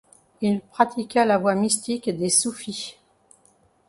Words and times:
Il 0.41 0.61
pratiqua 0.61 1.25
la 1.25 1.37
voie 1.37 1.53
mystique 1.53 2.09
des 2.09 2.31
soufis. 2.31 2.97